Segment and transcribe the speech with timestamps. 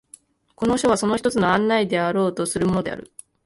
[0.55, 3.11] この書はその一つの案内であろうとするものである。